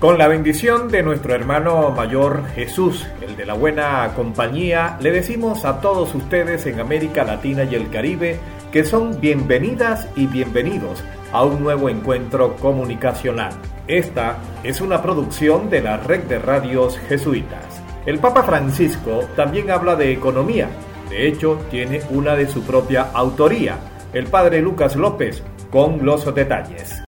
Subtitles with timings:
[0.00, 5.66] Con la bendición de nuestro hermano mayor Jesús, el de la buena compañía, le decimos
[5.66, 8.40] a todos ustedes en América Latina y el Caribe
[8.72, 13.52] que son bienvenidas y bienvenidos a un nuevo encuentro comunicacional.
[13.88, 17.82] Esta es una producción de la red de radios jesuitas.
[18.06, 20.70] El Papa Francisco también habla de economía.
[21.10, 23.76] De hecho, tiene una de su propia autoría,
[24.14, 27.02] el Padre Lucas López, con los detalles.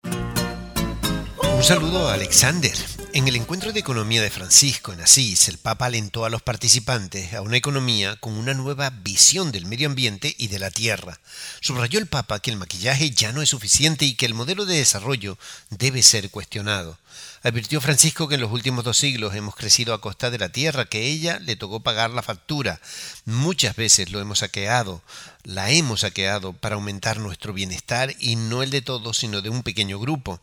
[1.70, 2.74] Saludo a Alexander.
[3.12, 7.32] En el encuentro de economía de Francisco en Asís, el Papa alentó a los participantes
[7.32, 11.20] a una economía con una nueva visión del medio ambiente y de la tierra.
[11.60, 14.78] Subrayó el Papa que el maquillaje ya no es suficiente y que el modelo de
[14.78, 15.38] desarrollo
[15.70, 16.98] debe ser cuestionado.
[17.42, 20.84] Advirtió Francisco que en los últimos dos siglos hemos crecido a costa de la tierra,
[20.84, 22.78] que ella le tocó pagar la factura.
[23.24, 25.00] Muchas veces lo hemos saqueado,
[25.44, 29.62] la hemos saqueado para aumentar nuestro bienestar y no el de todos, sino de un
[29.62, 30.38] pequeño grupo.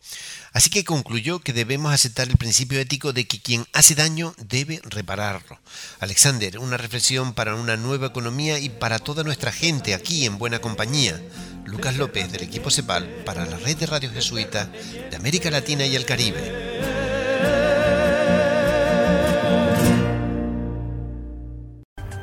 [0.52, 4.80] Así que concluyó que debemos aceptar el principio ético de que quien hace daño debe
[4.82, 5.56] repararlo.
[6.00, 10.60] Alexander, una reflexión para una nueva economía y para toda nuestra gente aquí en buena
[10.60, 11.22] compañía.
[11.64, 15.94] Lucas López del equipo CEPAL para la red de radio jesuita de América Latina y
[15.94, 16.67] el Caribe.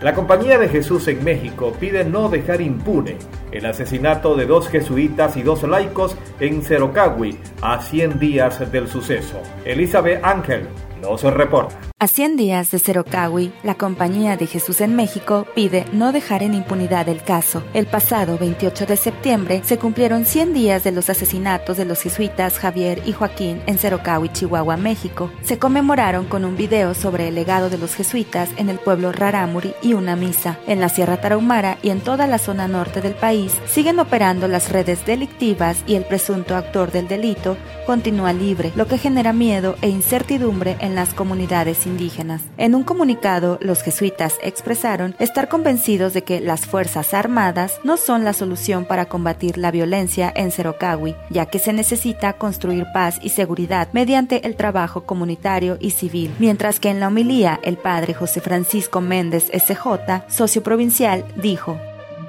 [0.02, 3.18] La Compañía de Jesús en México pide no dejar impune
[3.52, 9.42] el asesinato de dos jesuitas y dos laicos en Cerocagui a 100 días del suceso.
[9.64, 10.68] Elizabeth Ángel
[11.02, 11.95] nos reporta.
[11.98, 16.54] A 100 días de Cerocahui, la Compañía de Jesús en México pide no dejar en
[16.54, 17.64] impunidad el caso.
[17.74, 22.60] El pasado 28 de septiembre se cumplieron 100 días de los asesinatos de los jesuitas
[22.60, 25.32] Javier y Joaquín en Cerocahui, Chihuahua, México.
[25.42, 29.74] Se conmemoraron con un video sobre el legado de los jesuitas en el pueblo Rarámuri
[29.82, 30.60] y una misa.
[30.68, 34.70] En la Sierra Tarahumara y en toda la zona norte del país siguen operando las
[34.70, 37.56] redes delictivas y el presunto actor del delito
[37.86, 42.42] continúa libre, lo que genera miedo e incertidumbre en las comunidades indígenas.
[42.58, 48.24] En un comunicado, los jesuitas expresaron estar convencidos de que las Fuerzas Armadas no son
[48.24, 53.30] la solución para combatir la violencia en Cerocahui, ya que se necesita construir paz y
[53.30, 58.42] seguridad mediante el trabajo comunitario y civil, mientras que en la homilía el padre José
[58.42, 61.78] Francisco Méndez SJ, socio provincial, dijo: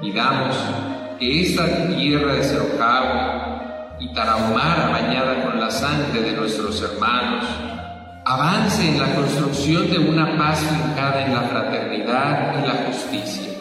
[0.01, 0.55] Digamos
[1.19, 3.57] que esta tierra de Cerocahui
[3.99, 7.45] y Tarahumara bañada con la sangre de nuestros hermanos,
[8.27, 13.53] avance en la construcción de una paz fincada en la fraternidad y la justicia.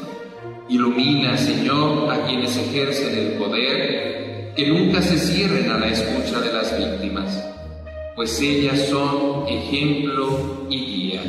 [0.69, 6.53] Ilumina, Señor, a quienes ejercen el poder, que nunca se cierren a la escucha de
[6.53, 7.45] las víctimas,
[8.17, 11.23] pues ellas son ejemplo y guía.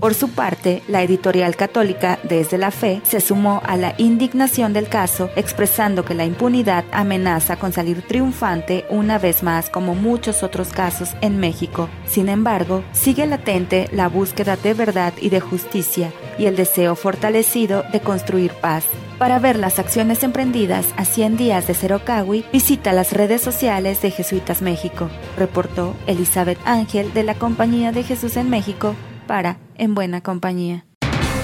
[0.00, 4.88] Por su parte, la editorial católica Desde la Fe se sumó a la indignación del
[4.88, 10.68] caso, expresando que la impunidad amenaza con salir triunfante una vez más como muchos otros
[10.68, 11.88] casos en México.
[12.06, 17.84] Sin embargo, sigue latente la búsqueda de verdad y de justicia y el deseo fortalecido
[17.92, 18.84] de construir paz.
[19.18, 24.10] Para ver las acciones emprendidas a 100 días de Cerocahui, visita las redes sociales de
[24.10, 28.94] Jesuitas México, reportó Elizabeth Ángel de la Compañía de Jesús en México
[29.26, 30.84] para En Buena Compañía.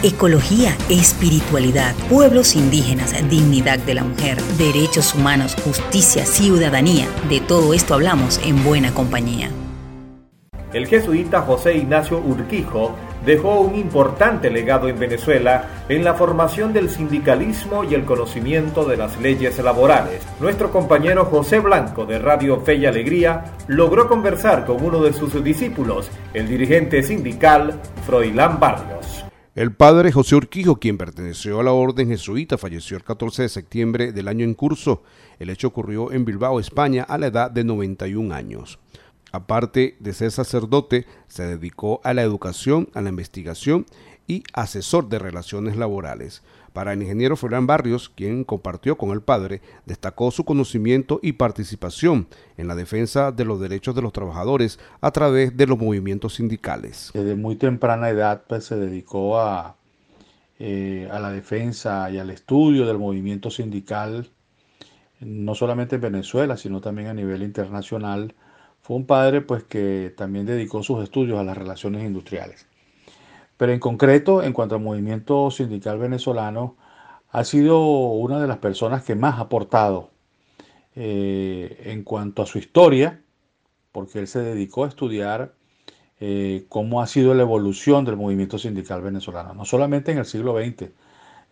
[0.05, 7.07] Ecología, espiritualidad, pueblos indígenas, dignidad de la mujer, derechos humanos, justicia, ciudadanía.
[7.29, 9.51] De todo esto hablamos en Buena Compañía.
[10.73, 16.91] El jesuita José Ignacio Urquijo dejó un importante legado en Venezuela en la formación del
[16.91, 20.27] sindicalismo y el conocimiento de las leyes laborales.
[20.41, 25.43] Nuestro compañero José Blanco de Radio Fe y Alegría logró conversar con uno de sus
[25.43, 29.25] discípulos, el dirigente sindical Froilán Barrios.
[29.57, 34.13] El padre José Urquijo, quien perteneció a la orden jesuita, falleció el 14 de septiembre
[34.13, 35.03] del año en curso.
[35.41, 38.79] El hecho ocurrió en Bilbao, España, a la edad de 91 años.
[39.33, 43.87] Aparte de ser sacerdote, se dedicó a la educación, a la investigación
[44.27, 46.43] y asesor de relaciones laborales.
[46.73, 52.29] Para el ingeniero Fernán Barrios, quien compartió con el padre, destacó su conocimiento y participación
[52.57, 57.11] en la defensa de los derechos de los trabajadores a través de los movimientos sindicales.
[57.13, 59.41] Desde muy temprana edad pues, se dedicó
[60.61, 64.31] eh, a la defensa y al estudio del movimiento sindical,
[65.19, 68.35] no solamente en Venezuela, sino también a nivel internacional
[68.97, 72.67] un padre pues que también dedicó sus estudios a las relaciones industriales.
[73.57, 76.77] Pero en concreto, en cuanto al movimiento sindical venezolano,
[77.31, 80.11] ha sido una de las personas que más ha aportado
[80.97, 83.23] eh, en cuanto a su historia,
[83.93, 85.55] porque él se dedicó a estudiar
[86.21, 90.57] eh, cómo ha sido la evolución del movimiento sindical venezolano, no solamente en el siglo
[90.59, 90.91] XX,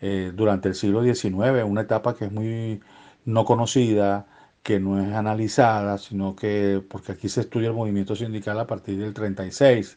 [0.01, 2.81] eh, durante el siglo XIX, una etapa que es muy
[3.25, 4.27] no conocida,
[4.69, 8.99] que no es analizada, sino que, porque aquí se estudia el movimiento sindical a partir
[8.99, 9.97] del 36.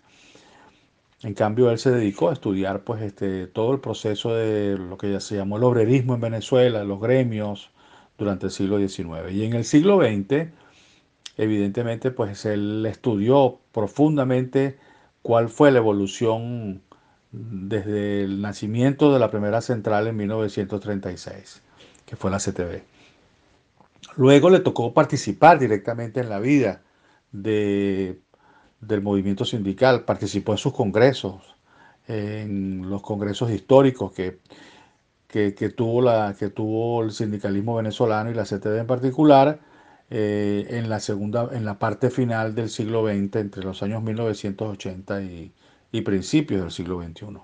[1.24, 5.12] En cambio, él se dedicó a estudiar pues, este, todo el proceso de lo que
[5.12, 7.72] ya se llamó el obrerismo en Venezuela, los gremios,
[8.18, 9.34] durante el siglo XIX.
[9.34, 10.48] Y en el siglo XX,
[11.36, 14.78] evidentemente, pues él estudió profundamente
[15.22, 16.82] cuál fue la evolución
[17.34, 21.62] desde el nacimiento de la primera central en 1936,
[22.06, 22.91] que fue la CTV.
[24.18, 26.82] Luego le tocó participar directamente en la vida
[27.32, 28.20] de,
[28.82, 31.56] del movimiento sindical, participó en sus congresos,
[32.08, 34.40] en los congresos históricos que
[35.32, 39.60] que, tuvo la, que tuvo el sindicalismo venezolano y la CTV en particular
[40.10, 45.22] eh, en la segunda, en la parte final del siglo XX, entre los años 1980
[45.24, 45.54] y,
[46.04, 47.38] principios del siglo XXI.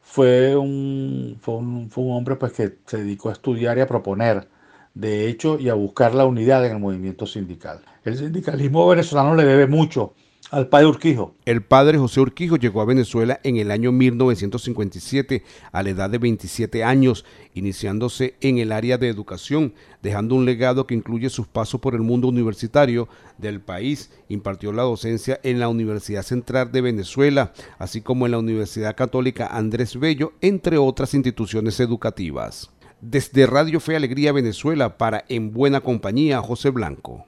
[0.00, 3.86] Fue un, fue un, fue un hombre pues, que se dedicó a estudiar y a
[3.86, 4.48] proponer,
[4.94, 7.80] de hecho, y a buscar la unidad en el movimiento sindical.
[8.04, 10.14] El sindicalismo venezolano le debe mucho
[10.50, 11.34] al padre Urquijo.
[11.46, 15.42] El padre José Urquijo llegó a Venezuela en el año 1957
[15.72, 17.24] a la edad de 27 años,
[17.54, 22.02] iniciándose en el área de educación, dejando un legado que incluye sus pasos por el
[22.02, 23.08] mundo universitario
[23.38, 24.12] del país.
[24.28, 29.48] Impartió la docencia en la Universidad Central de Venezuela, así como en la Universidad Católica
[29.48, 32.70] Andrés Bello, entre otras instituciones educativas.
[33.06, 37.26] Desde Radio Fe Alegría Venezuela para En Buena Compañía, José Blanco.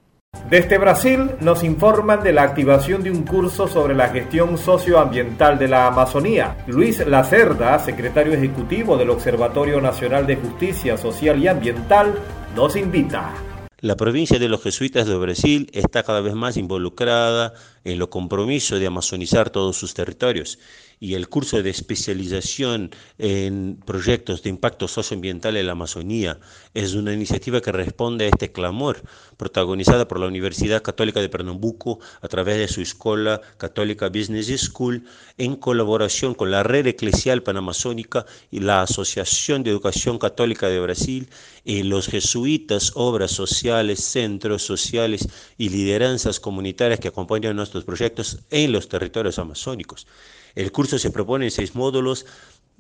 [0.49, 5.69] Desde Brasil nos informan de la activación de un curso sobre la gestión socioambiental de
[5.69, 6.56] la Amazonía.
[6.67, 12.14] Luis Lacerda, secretario ejecutivo del Observatorio Nacional de Justicia Social y Ambiental,
[12.55, 13.34] nos invita.
[13.81, 17.52] La provincia de los jesuitas de Brasil está cada vez más involucrada
[17.86, 20.58] en lo compromiso de amazonizar todos sus territorios
[20.98, 26.38] y el curso de especialización en proyectos de impacto socioambiental en la Amazonía
[26.74, 29.02] es una iniciativa que responde a este clamor,
[29.36, 35.04] protagonizada por la Universidad Católica de Pernambuco a través de su escuela católica Business School,
[35.36, 41.28] en colaboración con la Red Eclesial Panamazónica y la Asociación de Educación Católica de Brasil,
[41.66, 45.28] y los jesuitas, obras sociales, centros sociales
[45.58, 50.06] y lideranzas comunitarias que acompañan nuestros proyectos en los territorios amazónicos.
[50.55, 52.25] El curso se propone en seis módulos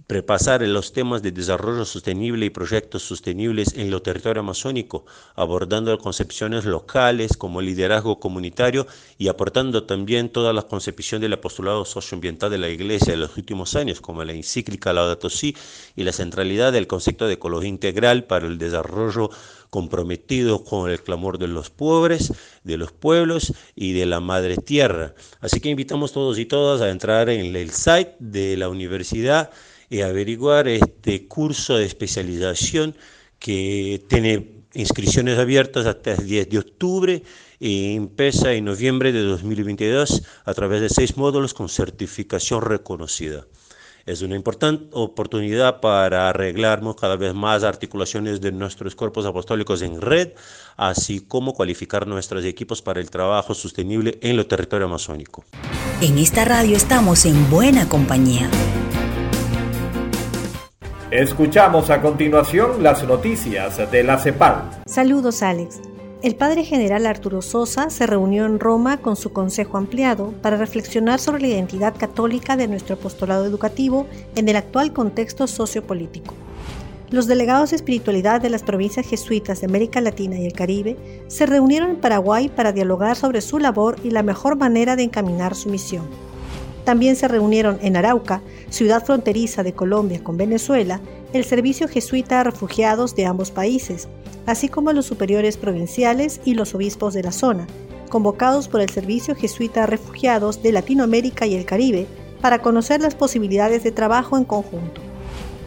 [0.06, 5.04] prepasar los temas de desarrollo sostenible y proyectos sostenibles en lo territorio amazónico,
[5.34, 8.86] abordando concepciones locales como liderazgo comunitario
[9.18, 13.74] y aportando también todas las concepciones del apostolado socioambiental de la Iglesia de los últimos
[13.74, 15.56] años, como la encíclica Laudato Si
[15.96, 19.30] y la centralidad del concepto de ecología integral para el desarrollo
[19.70, 22.32] comprometido con el clamor de los pobres,
[22.62, 25.14] de los pueblos y de la madre tierra.
[25.40, 29.50] Así que invitamos todos y todas a entrar en el site de la universidad
[29.88, 32.96] y averiguar este curso de especialización
[33.38, 37.22] que tiene inscripciones abiertas hasta el 10 de octubre
[37.58, 43.46] y empieza en noviembre de 2022 a través de seis módulos con certificación reconocida.
[44.04, 50.00] Es una importante oportunidad para arreglarnos cada vez más articulaciones de nuestros cuerpos apostólicos en
[50.00, 50.28] red,
[50.76, 55.44] así como cualificar nuestros equipos para el trabajo sostenible en lo territorio amazónico.
[56.00, 58.48] En esta radio estamos en buena compañía.
[61.12, 64.70] Escuchamos a continuación las noticias de la CEPAL.
[64.86, 65.78] Saludos Alex.
[66.20, 71.20] El padre general Arturo Sosa se reunió en Roma con su consejo ampliado para reflexionar
[71.20, 76.34] sobre la identidad católica de nuestro apostolado educativo en el actual contexto sociopolítico.
[77.10, 80.96] Los delegados de espiritualidad de las provincias jesuitas de América Latina y el Caribe
[81.28, 85.54] se reunieron en Paraguay para dialogar sobre su labor y la mejor manera de encaminar
[85.54, 86.25] su misión.
[86.86, 91.00] También se reunieron en Arauca, ciudad fronteriza de Colombia con Venezuela,
[91.32, 94.06] el Servicio Jesuita a Refugiados de ambos países,
[94.46, 97.66] así como los superiores provinciales y los obispos de la zona,
[98.08, 102.06] convocados por el Servicio Jesuita a Refugiados de Latinoamérica y el Caribe
[102.40, 105.00] para conocer las posibilidades de trabajo en conjunto.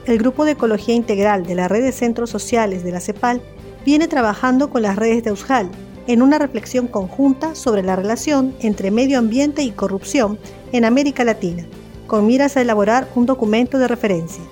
[0.05, 3.41] El Grupo de Ecología Integral de la Red de Centros Sociales de la CEPAL
[3.83, 5.69] viene trabajando con las redes de Ausjal
[6.09, 10.39] en una reflexión conjunta sobre la relación entre medio ambiente y corrupción
[10.71, 11.67] en América Latina,
[12.07, 14.43] con miras a elaborar un documento de referencia.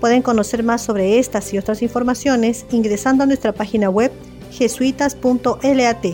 [0.00, 4.10] Pueden conocer más sobre estas y otras informaciones ingresando a nuestra página web
[4.50, 6.06] jesuitas.lat.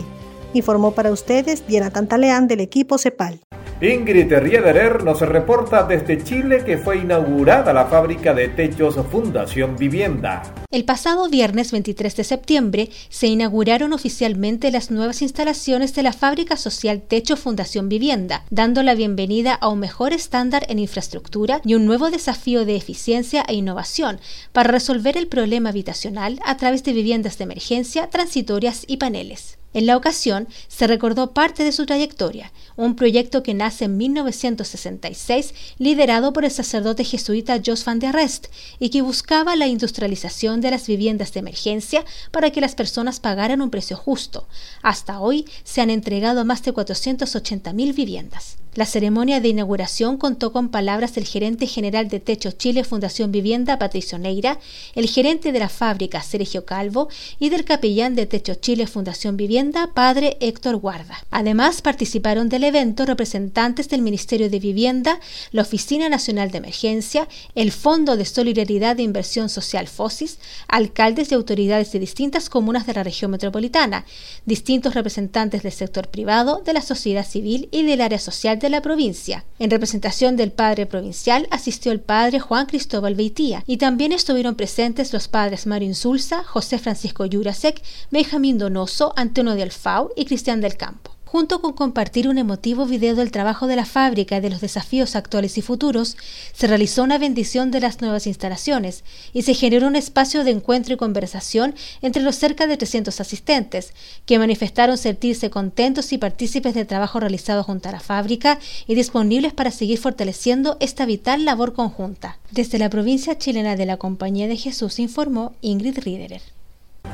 [0.53, 3.42] Informó para ustedes Diana Tantaleán del equipo CEPAL.
[3.83, 10.41] Ingrid Riederer nos reporta desde Chile que fue inaugurada la fábrica de techos Fundación Vivienda.
[10.71, 16.55] El pasado viernes 23 de septiembre se inauguraron oficialmente las nuevas instalaciones de la fábrica
[16.55, 21.85] social Techo Fundación Vivienda, dando la bienvenida a un mejor estándar en infraestructura y un
[21.85, 24.21] nuevo desafío de eficiencia e innovación
[24.53, 29.57] para resolver el problema habitacional a través de viviendas de emergencia, transitorias y paneles.
[29.73, 35.53] En la ocasión se recordó parte de su trayectoria, un proyecto que nace en 1966
[35.77, 38.47] liderado por el sacerdote jesuita Jos van der Rest
[38.79, 43.61] y que buscaba la industrialización de las viviendas de emergencia para que las personas pagaran
[43.61, 44.47] un precio justo.
[44.81, 48.62] Hasta hoy se han entregado más de 480.000 viviendas.
[48.75, 53.77] La ceremonia de inauguración contó con palabras del gerente general de Techo Chile Fundación Vivienda,
[53.77, 54.59] Patricio Neira,
[54.95, 59.91] el gerente de la fábrica, Sergio Calvo, y del capellán de Techo Chile Fundación Vivienda,
[59.93, 61.23] padre Héctor Guarda.
[61.29, 65.19] Además, participaron del evento representantes del Ministerio de Vivienda,
[65.51, 71.35] la Oficina Nacional de Emergencia, el Fondo de Solidaridad de Inversión Social FOSIS, alcaldes y
[71.35, 74.03] autoridades de distintas comunas de la región metropolitana,
[74.47, 78.81] distintos representantes del sector privado, de la sociedad civil y del área social de la
[78.81, 79.43] provincia.
[79.59, 85.13] En representación del padre provincial asistió el padre Juan Cristóbal Beitía y también estuvieron presentes
[85.13, 90.77] los padres Mario Insulza, José Francisco Yurasek, Benjamín Donoso, Antonio de Alfau y Cristian del
[90.77, 94.61] Campo junto con compartir un emotivo video del trabajo de la fábrica y de los
[94.61, 96.15] desafíos actuales y futuros,
[96.53, 100.93] se realizó una bendición de las nuevas instalaciones y se generó un espacio de encuentro
[100.93, 101.73] y conversación
[102.03, 103.95] entre los cerca de 300 asistentes,
[104.27, 109.53] que manifestaron sentirse contentos y partícipes del trabajo realizado junto a la fábrica y disponibles
[109.53, 112.37] para seguir fortaleciendo esta vital labor conjunta.
[112.51, 116.43] Desde la provincia chilena de la Compañía de Jesús informó Ingrid Riederer.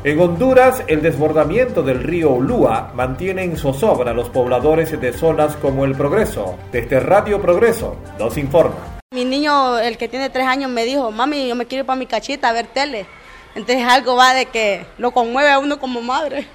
[0.01, 5.57] En Honduras, el desbordamiento del río Ulúa mantiene en zozobra a los pobladores de zonas
[5.57, 6.57] como El Progreso.
[6.71, 9.01] Desde Radio Progreso nos informa.
[9.11, 11.99] Mi niño, el que tiene tres años, me dijo, mami, yo me quiero ir para
[11.99, 13.07] mi cachita a ver tele.
[13.55, 16.47] Entonces algo va de que lo conmueve a uno como madre.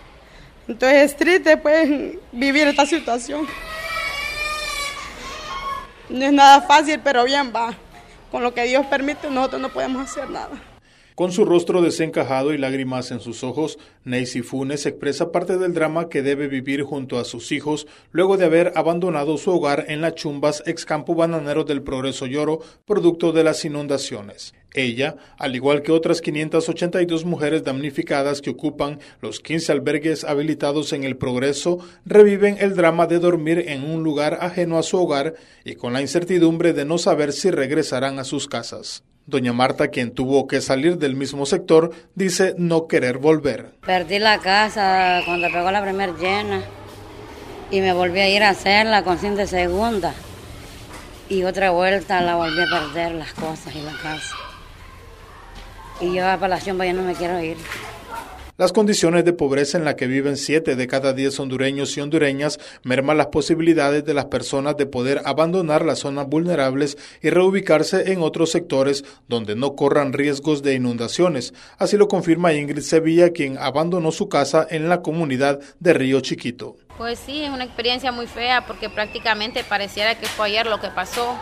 [0.66, 3.46] Entonces es triste pues vivir esta situación.
[6.08, 7.74] No es nada fácil, pero bien va.
[8.30, 10.73] Con lo que Dios permite, nosotros no podemos hacer nada.
[11.14, 16.08] Con su rostro desencajado y lágrimas en sus ojos, Neisy Funes expresa parte del drama
[16.08, 20.16] que debe vivir junto a sus hijos luego de haber abandonado su hogar en las
[20.16, 24.54] chumbas ex campo bananero del Progreso Lloro, producto de las inundaciones.
[24.74, 31.04] Ella, al igual que otras 582 mujeres damnificadas que ocupan los 15 albergues habilitados en
[31.04, 35.76] el Progreso, reviven el drama de dormir en un lugar ajeno a su hogar y
[35.76, 39.04] con la incertidumbre de no saber si regresarán a sus casas.
[39.26, 43.72] Doña Marta, quien tuvo que salir del mismo sector, dice no querer volver.
[43.86, 46.62] Perdí la casa cuando pegó la primera llena
[47.70, 50.14] y me volví a ir a hacerla con de segunda.
[51.30, 54.36] Y otra vuelta la volví a perder las cosas y la casa.
[56.00, 57.56] Y yo a Palación ya no me quiero ir.
[58.56, 62.60] Las condiciones de pobreza en las que viven siete de cada diez hondureños y hondureñas
[62.84, 68.22] merman las posibilidades de las personas de poder abandonar las zonas vulnerables y reubicarse en
[68.22, 71.52] otros sectores donde no corran riesgos de inundaciones.
[71.78, 76.76] Así lo confirma Ingrid Sevilla, quien abandonó su casa en la comunidad de Río Chiquito.
[76.96, 80.90] Pues sí, es una experiencia muy fea porque prácticamente pareciera que fue ayer lo que
[80.90, 81.36] pasó.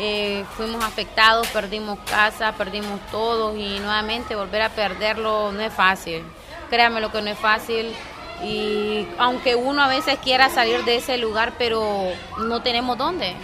[0.00, 6.24] Eh, fuimos afectados, perdimos casa, perdimos todo y nuevamente volver a perderlo no es fácil
[6.68, 7.94] créanme lo que no es fácil
[8.42, 13.34] y aunque uno a veces quiera salir de ese lugar, pero no tenemos dónde.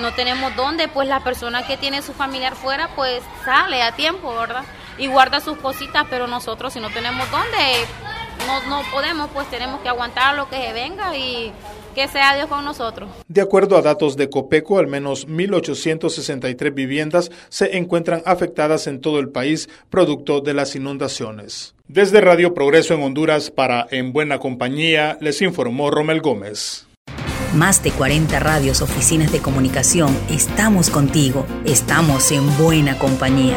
[0.00, 4.34] No tenemos dónde, pues la persona que tiene su familiar fuera, pues sale a tiempo,
[4.34, 4.64] ¿verdad?
[4.98, 7.86] Y guarda sus cositas, pero nosotros si no tenemos dónde,
[8.46, 11.52] no, no podemos, pues tenemos que aguantar lo que se venga y
[11.94, 13.10] que sea Dios con nosotros.
[13.26, 19.18] De acuerdo a datos de Copeco, al menos 1.863 viviendas se encuentran afectadas en todo
[19.18, 21.74] el país producto de las inundaciones.
[21.88, 26.86] Desde Radio Progreso en Honduras para En Buena Compañía, les informó Romel Gómez.
[27.54, 33.56] Más de 40 radios, oficinas de comunicación, estamos contigo, estamos en buena compañía.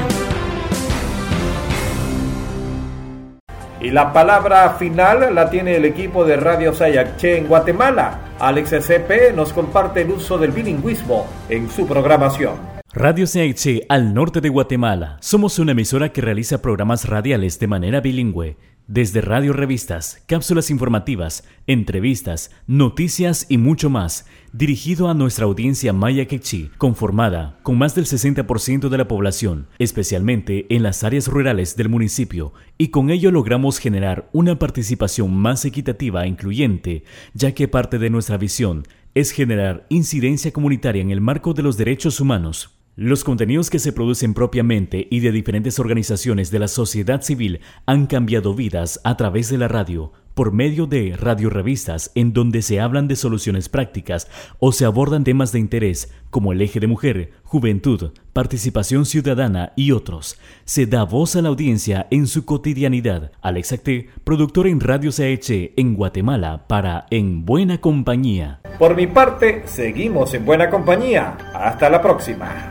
[3.81, 8.19] Y la palabra final la tiene el equipo de Radio Sayache en Guatemala.
[8.39, 12.53] Alex SCP nos comparte el uso del bilingüismo en su programación.
[12.93, 15.17] Radio CH al norte de Guatemala.
[15.21, 18.57] Somos una emisora que realiza programas radiales de manera bilingüe
[18.91, 26.25] desde radio revistas, cápsulas informativas, entrevistas, noticias y mucho más, dirigido a nuestra audiencia maya
[26.25, 31.88] quechí, conformada con más del 60% de la población, especialmente en las áreas rurales del
[31.88, 37.98] municipio, y con ello logramos generar una participación más equitativa e incluyente, ya que parte
[37.98, 38.83] de nuestra visión
[39.15, 42.80] es generar incidencia comunitaria en el marco de los derechos humanos.
[42.98, 48.05] Los contenidos que se producen propiamente y de diferentes organizaciones de la sociedad civil han
[48.05, 53.07] cambiado vidas a través de la radio, por medio de radiorevistas en donde se hablan
[53.07, 54.27] de soluciones prácticas
[54.60, 59.93] o se abordan temas de interés como el eje de mujer, juventud, participación ciudadana y
[59.93, 60.38] otros.
[60.65, 63.31] Se da voz a la audiencia en su cotidianidad.
[63.41, 68.60] Alex Acté, productor en Radio CH en Guatemala para En Buena Compañía.
[68.77, 71.38] Por mi parte, seguimos en Buena Compañía.
[71.53, 72.71] Hasta la próxima.